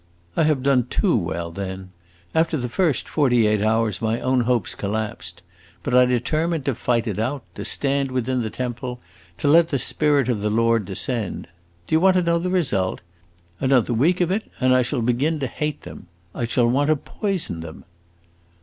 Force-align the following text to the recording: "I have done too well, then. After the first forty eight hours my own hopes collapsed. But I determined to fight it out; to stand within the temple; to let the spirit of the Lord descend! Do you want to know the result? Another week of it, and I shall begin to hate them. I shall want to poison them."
"I 0.35 0.45
have 0.45 0.63
done 0.63 0.87
too 0.89 1.15
well, 1.15 1.51
then. 1.51 1.91
After 2.33 2.57
the 2.57 2.69
first 2.69 3.07
forty 3.07 3.45
eight 3.45 3.61
hours 3.61 4.01
my 4.01 4.19
own 4.19 4.41
hopes 4.49 4.73
collapsed. 4.73 5.43
But 5.83 5.93
I 5.93 6.05
determined 6.07 6.65
to 6.65 6.73
fight 6.73 7.05
it 7.05 7.19
out; 7.19 7.43
to 7.53 7.63
stand 7.63 8.09
within 8.09 8.41
the 8.41 8.49
temple; 8.49 8.99
to 9.37 9.47
let 9.47 9.69
the 9.69 9.77
spirit 9.77 10.27
of 10.27 10.41
the 10.41 10.49
Lord 10.49 10.85
descend! 10.85 11.49
Do 11.85 11.93
you 11.93 11.99
want 11.99 12.15
to 12.15 12.23
know 12.23 12.39
the 12.39 12.49
result? 12.49 13.01
Another 13.59 13.93
week 13.93 14.21
of 14.21 14.31
it, 14.31 14.49
and 14.59 14.73
I 14.73 14.81
shall 14.81 15.03
begin 15.03 15.37
to 15.39 15.45
hate 15.45 15.81
them. 15.83 16.07
I 16.33 16.47
shall 16.47 16.65
want 16.67 16.87
to 16.87 16.95
poison 16.95 17.59
them." 17.59 17.85